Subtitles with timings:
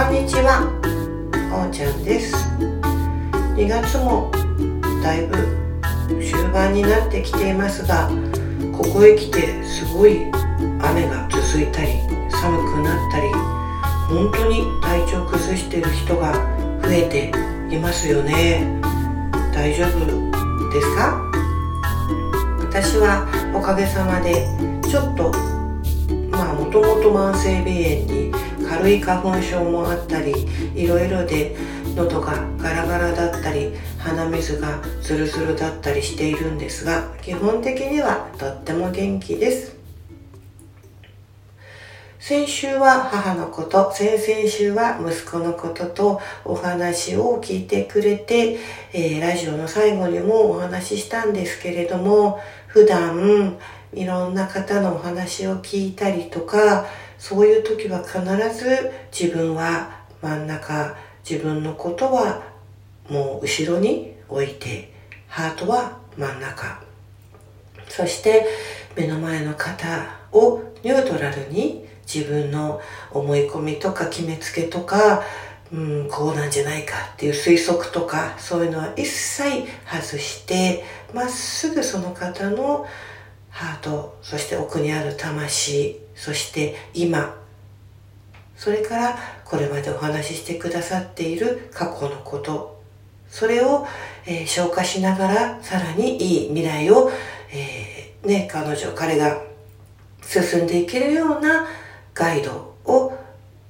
[0.00, 0.64] こんにちは。
[1.52, 2.34] おーちゃんです。
[3.54, 4.30] 2月も
[5.02, 5.36] だいぶ
[6.24, 8.08] 終盤になってきていますが
[8.72, 10.22] ここへ来てすごい
[10.80, 13.28] 雨が続いたり寒くなったり
[14.08, 16.32] 本当に体調崩してる人が
[16.82, 17.30] 増えて
[17.70, 18.80] いますよね。
[19.52, 20.06] 大丈夫
[20.72, 21.30] ですか？
[22.58, 24.48] 私はおかげさまで
[24.88, 25.30] ちょっと
[26.30, 28.49] まあもともと慢性鼻炎に
[28.80, 30.32] 軽い花粉症もあったり
[30.74, 31.54] いろいろで
[31.94, 39.76] 喉がガラガラだったり鼻水がズルズルだったりしているんですが基本的にはとっても元気です。
[42.18, 48.58] 先週は母のこと、先々週は息子のこととお話を聞いてくれて、
[48.92, 53.58] えー、ラジオの最後にもお話ししたんですけれども、普段
[53.92, 56.86] いろんな方のお話を聞いたりとか、
[57.18, 58.20] そういう時は必
[58.54, 59.90] ず自分は
[60.22, 60.96] 真ん中、
[61.28, 62.42] 自分のことは
[63.08, 64.92] もう後ろに置いて、
[65.28, 66.82] ハートは真ん中。
[67.88, 68.46] そして
[68.96, 69.86] 目の前の方
[70.32, 72.80] をニュートラルに自分の
[73.10, 75.22] 思い込みとか決めつけとか、
[75.72, 82.86] うん、こうなんじゃないかっていう推測とか、そういうのは一切外して、まっすぐその方の
[83.50, 87.36] ハート、そして奥にある魂、そして今、
[88.56, 92.80] それからこれまでお話ししてくださっている過去のこと、
[93.28, 93.86] それを、
[94.26, 97.10] えー、消化しながらさらにいい未来を、
[97.52, 99.42] えー、ね、彼女、彼が
[100.22, 101.66] 進んでいけるような
[102.14, 103.12] ガイドを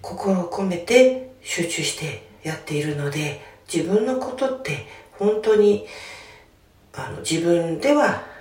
[0.00, 3.40] 心を込めて集中してやっているので
[3.72, 5.86] 自分のことって本当に
[6.92, 8.31] あの自分では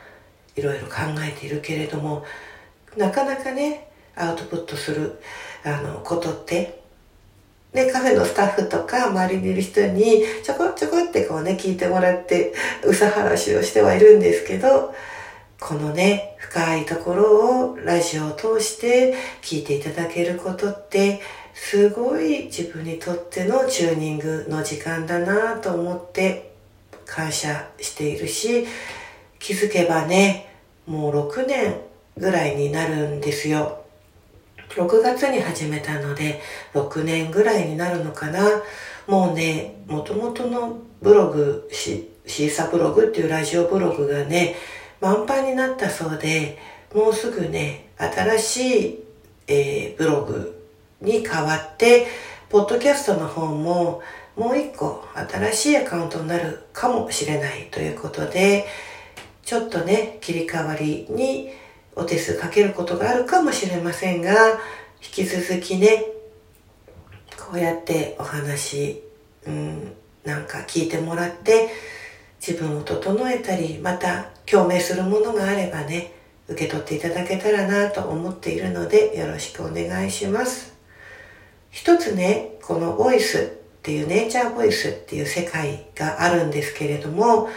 [0.56, 2.25] いろいろ考えているけれども
[2.97, 5.22] なかなかねアウトプットする
[5.63, 6.79] あのことって
[7.73, 12.53] ね、カフェのスタッフとか周りにいる人にちょこちょこってこうね聞いてもらって
[12.84, 14.94] うさはらしをしてはいるんですけど
[15.61, 19.13] このね、深いところをラジオを通して
[19.44, 21.22] 聞いていただけることって、
[21.53, 26.51] すごい自分にとってのチューニングの時間だなと思って
[27.06, 28.66] 感謝しているし、
[29.41, 30.47] 気づけばね、
[30.85, 31.75] もう6年
[32.16, 33.81] ぐらいになるんですよ。
[34.69, 36.40] 6月に始めたので、
[36.74, 38.40] 6年ぐらいになるのかな。
[39.07, 44.56] もうね、もともとのブログ、 Seesaa ブログっていうラジオブログがね、
[45.02, 46.59] 満帆になったそうで、
[46.94, 49.03] もうすぐね、新しい、
[49.47, 50.63] えー、ブログ
[51.02, 52.06] に変わって、
[52.47, 54.03] ポッドキャストの方も
[54.35, 58.66] もう一個新しいアカウントになるかもしれないということで、
[59.44, 61.50] ちょっとね、切り替わりに
[61.96, 64.31] お手数かけることがあるかもしれませんが、
[65.03, 66.06] 引き続きね、
[67.38, 69.03] こうやってお話、
[69.46, 69.94] うん、
[70.24, 71.69] なんか聞いてもらって、
[72.46, 76.13] 自分を整えたり、また共鳴するものがあればね、
[76.47, 80.73] 受け取っていただけたらなと思っているのでよろしくお願いします。
[81.69, 83.41] 一つね、このボイスっ
[83.81, 87.50] ていうネイチャーボイスっていう世界があるんですけれども、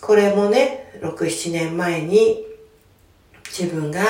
[0.00, 2.44] これもね、6、7年前に
[3.46, 4.02] 自分が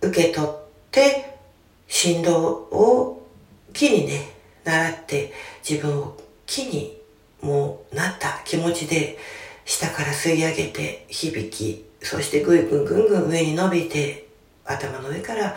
[0.00, 0.50] 受け取っ
[0.90, 1.34] て
[1.88, 3.26] 振動を
[3.72, 4.32] 木にね、
[4.64, 5.32] 習って
[5.68, 6.16] 自分を
[6.46, 7.00] 木に
[7.40, 9.18] もうなった気持ちで
[9.64, 14.28] 下から吸い上げて響き、そしてぐいぐんぐんぐん上に伸びて、
[14.64, 15.56] 頭の上から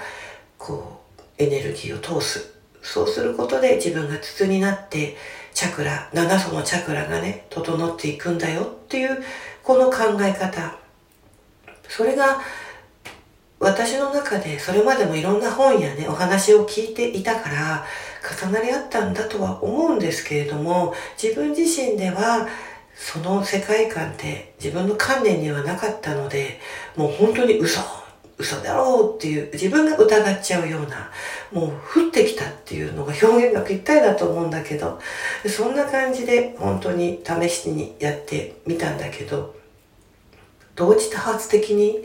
[0.57, 2.53] こうエネルギーを通す。
[2.81, 5.15] そうすることで自分が筒になって、
[5.53, 9.23] チャクラ、7層のチャクラがね、整っていくんだよっていう、
[9.63, 10.75] この考え方。
[11.87, 12.41] それが、
[13.59, 17.85] 私の中でそれまでもいろんな本やね、お話を聞いていたから、
[18.43, 22.47] 重なり合ったんだとは思うんですけれども、自分自身では
[22.95, 26.59] その世界観って自分の観念にはなかったので、
[26.95, 27.81] もう本当に嘘、
[28.39, 31.11] 嘘だろうっていう、自分が疑っちゃうような、
[31.51, 31.69] もう
[31.99, 34.99] 降ってきたっていうのが表現がぴったりだと思うんだけど、
[35.45, 39.55] そんな感じで本当に試しにやってみたんだけど、
[40.75, 41.99] 同時多発的に、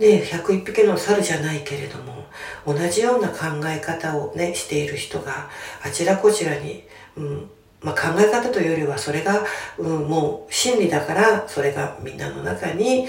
[0.00, 2.26] ね、101匹の猿じゃないけれども、
[2.66, 3.36] 同じような考
[3.66, 5.48] え方をね、している人が
[5.84, 6.82] あちらこちらに、
[7.16, 9.44] うん、まあ、考え方というよりはそれが、
[9.78, 13.06] うん、もう真理だからそれがみんなの中に、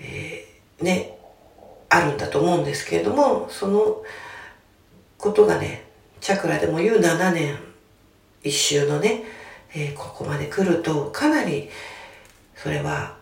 [0.00, 1.17] えー、ね
[2.10, 4.02] んだと思うんですけれどもその
[5.16, 5.84] ことがね
[6.20, 7.58] チャクラでも言う7年
[8.42, 9.24] 一周のね、
[9.74, 11.68] えー、ここまで来るとかなり
[12.56, 13.16] それは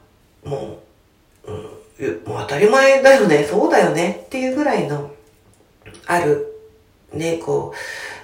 [0.44, 0.78] も
[1.46, 5.10] う、うん、もう当たり前だよねそうだよねっていうぐらいの
[6.06, 6.46] ある
[7.12, 7.72] ねこ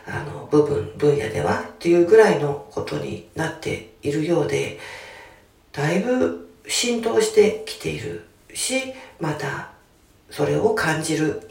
[0.07, 4.79] うあの部分分野ではっていうぐらいのことになっているようで
[5.73, 8.25] だいぶ浸透してきている
[8.55, 9.72] しまた
[10.33, 11.49] それを感じる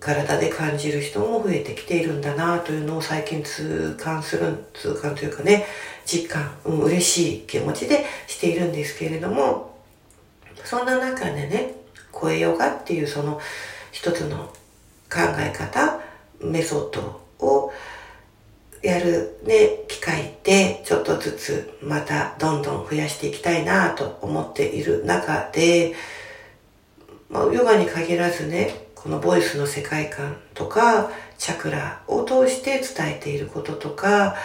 [0.00, 5.66] 体で感じる人も増えてきているんだなというのを最近痛感する痛感というかね
[6.06, 9.78] 実感、うん、嬉しい気持ちでしているんですけれども
[10.64, 11.74] そんな中でね
[12.12, 13.40] 声ヨガっていうその
[13.92, 14.46] 一つの
[15.10, 16.00] 考え方
[16.40, 17.72] メソッドを
[18.82, 25.94] やるね、機会ってちょっとずつまたどんどん増やしていきたいなと思っている中で、
[27.34, 34.36] まあ、ヨガに限らずね、このボイスの世界観とか、チャクラを通して伝えていることとか、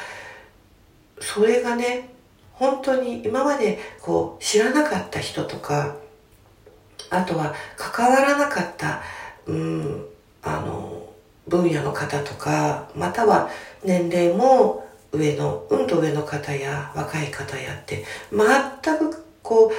[1.21, 2.09] それがね、
[2.51, 5.97] 本当に今までこう知らなかった人とか、
[7.11, 9.03] あとは関わらなかった、
[9.45, 10.05] うん、
[10.41, 11.13] あの、
[11.47, 13.51] 分野の方とか、または
[13.83, 19.71] 年齢も上の、うんと上の方や若い方やって、全くこう、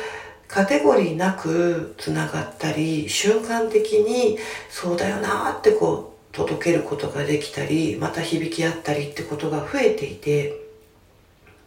[0.50, 4.37] カテゴリーなく繋がったり、瞬間的に
[4.69, 10.56] そうだよなってこう、届けることができたり、また響き合ったりってことが増えていて、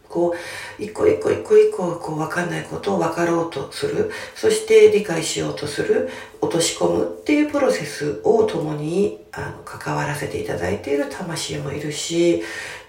[0.08, 0.34] こ
[0.78, 4.10] う、一個一個一個一個、こう、わかんないことを分かろうとする。
[4.34, 6.10] そして理解しようとする。
[6.42, 12.42] 落とし込むっていうプロセスを共に、あの、関わらせていただいている魂もいるし、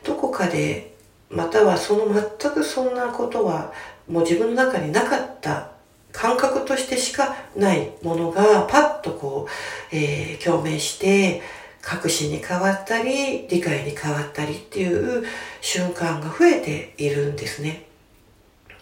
[0.03, 0.93] どこかで、
[1.29, 3.71] またはその全くそんなことは、
[4.09, 5.74] もう自分の中になかった
[6.15, 9.47] 感覚としてしかないものがパッとこ
[9.91, 11.41] う、えー、共鳴して
[11.81, 15.23] 確信に変わったり、理解に変わったりっていう
[15.61, 17.83] 瞬間が増えているんですね。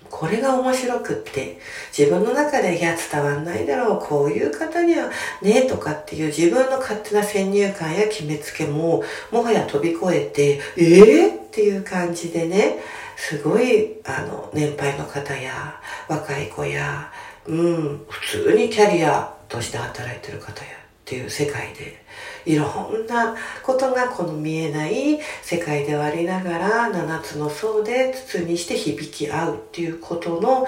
[0.10, 1.58] これが面白くって、
[1.96, 5.10] 自分の中で、いや、伝わんないだろう、こういう方には
[5.42, 12.78] ね、とかっていう自分の勝手な先入観や決めつけも、もはや飛び越えて、えー、っていう感じでね、
[13.18, 17.12] すごい、あの、年配の方や、若い子や、
[17.48, 20.72] うん、普通にキャリアとして働いてる方や、
[21.04, 22.02] っていう世界で、
[22.46, 30.66] いろんなことがこの見えない世界ではありながら7つの層で筒にして響き合うっていうことの、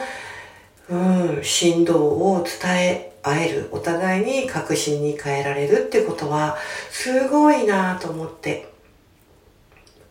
[0.89, 3.69] うん、振動を伝え合える。
[3.71, 6.57] お互いに確信に変えられるってことは
[6.91, 8.74] すごいなと思って。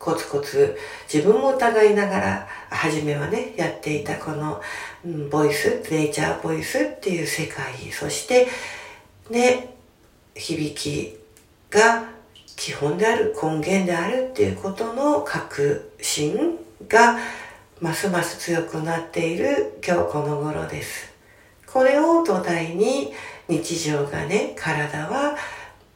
[0.05, 0.77] コツコツ
[1.11, 4.61] 自分も疑いながら初めはねやっていたこの、
[5.31, 8.47] ボイスネイチャーボイスっていう世界そして
[9.31, 9.75] ね
[10.35, 11.17] 響き
[11.71, 12.05] が
[12.55, 17.19] 基本である根源であるっていうことの確信が
[17.81, 21.15] ますます強くなっている今日この頃です。
[21.67, 23.13] これを土台に
[23.49, 25.37] 日常がね、体は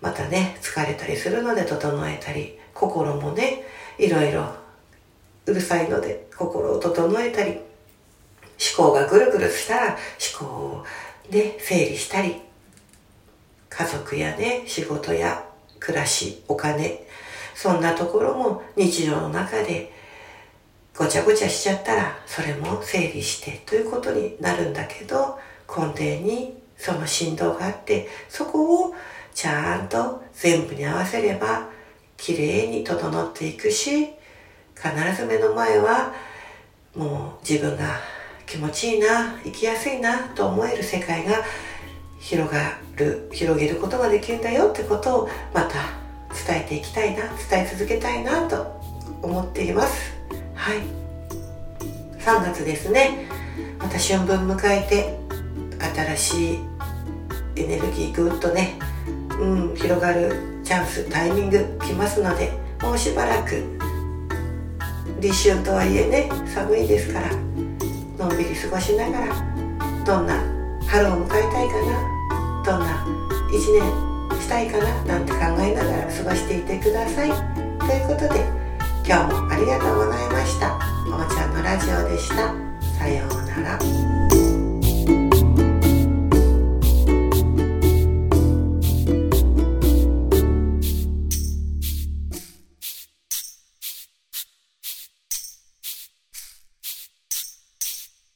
[0.01, 3.63] またね、疲れたりするので整えたり、心もね、
[3.99, 4.55] いろいろ
[5.47, 7.61] うるさいので心を整えたり、思
[8.77, 9.87] 考がぐるぐるしたら
[10.39, 10.85] 思考を
[11.31, 12.37] ね、整理したり、
[13.69, 15.45] 家族やね、仕事や
[15.79, 17.07] 暮らし、お金、
[17.55, 19.93] そんなところも日常の中で
[20.97, 28.95] ごちゃごちゃしちゃったらそれも整理してということになるんだけど根底にその振動があってそこを
[29.35, 31.69] ちゃんと全部に合わせれば
[32.19, 34.11] 綺麗に整っていくし
[34.75, 36.13] 必ず目の前は
[36.95, 37.97] もう自分が
[38.45, 41.45] 気持ちいいな生きやすいなと思える世界が
[42.19, 45.75] 広がる広げることができるんだよってことをまた
[46.47, 48.81] 伝えていきたいな伝え続けたいなと
[49.23, 50.15] 思っています。
[50.55, 50.79] はい。
[52.19, 53.27] 3月ですね。
[53.79, 55.19] また春分迎えて
[55.79, 56.59] 新しい
[57.57, 58.79] エネルギーぐっとね、
[59.39, 63.65] うん、広がるチャンスタイミング来ますのでもうしばらく
[65.19, 67.35] 立春とはいえね寒いですから
[68.19, 69.35] のんびり過ごしながら
[70.05, 70.45] どんな
[70.87, 73.07] 春を迎えたいかなどんな
[73.49, 77.31] 一年したいかななんて考えながら過ごしていてください。
[77.31, 78.45] ということで
[79.07, 80.79] 今日もありがとうございました。
[81.09, 82.55] ももちゃんのラジオでした。
[82.99, 84.28] さようなら。